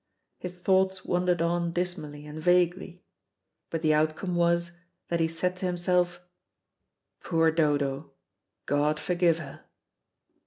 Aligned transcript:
His 0.39 0.57
thoughts 0.57 1.05
wandered 1.05 1.43
on 1.43 1.73
dismally 1.73 2.25
and 2.25 2.41
vaguely. 2.41 3.03
But 3.69 3.83
the 3.83 3.93
outcome 3.93 4.33
was, 4.33 4.71
that 5.09 5.19
he 5.19 5.27
said 5.27 5.55
to 5.57 5.67
himself, 5.67 6.21
"Poor 7.23 7.51
Dodo, 7.51 8.09
God 8.65 8.99
forgive 8.99 9.37
her." 9.37 9.61